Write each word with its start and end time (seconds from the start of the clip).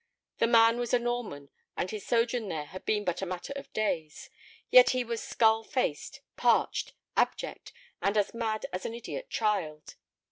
The 0.39 0.47
man 0.47 0.79
was 0.79 0.95
a 0.95 0.97
Norman, 0.99 1.51
and 1.77 1.91
his 1.91 2.03
sojourn 2.07 2.49
there 2.49 2.65
had 2.65 2.85
been 2.85 3.05
but 3.05 3.21
a 3.21 3.25
matter 3.27 3.53
of 3.55 3.71
days. 3.71 4.31
Yet 4.71 4.89
he 4.97 5.03
was 5.03 5.21
skull 5.21 5.63
faced, 5.63 6.21
parched, 6.37 6.93
abject, 7.15 7.71
and 8.01 8.17
as 8.17 8.33
mad 8.33 8.65
as 8.73 8.83
an 8.83 8.95
idiot 8.95 9.29
child. 9.29 9.97